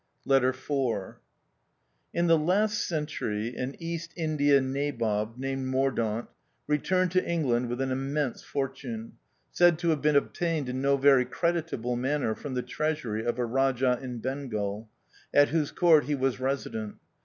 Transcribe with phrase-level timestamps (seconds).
[0.25, 1.17] LETTER IV.
[2.11, 6.27] In the last century an East India nabob named Mordaunt
[6.65, 9.17] returned to England with an immense fortune,
[9.51, 13.45] said to have been obtained in no very creditable manner from the treasury of a
[13.45, 14.89] Rajah in Bengal,
[15.35, 16.95] at whose court he was Resident.